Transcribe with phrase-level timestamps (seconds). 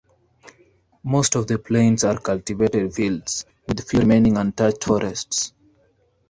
[1.03, 5.53] Most of the plains are cultivated fields, with few remaining untouched forests.